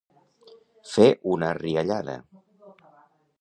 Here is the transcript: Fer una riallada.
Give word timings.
Fer 0.93 1.05
una 1.35 1.51
riallada. 1.59 2.17